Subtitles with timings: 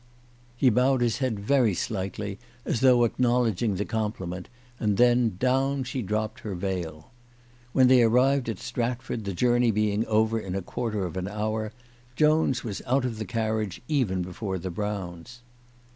[0.57, 4.47] He bowed his head very slightly, as though acknowledging the com pliment,
[4.79, 7.11] and then down she dropped her veil.
[7.71, 11.71] When they arrived at Stratford, the journey being over in a quarter of an hour,
[12.15, 15.41] Jones was out of the carriage even before the Browns.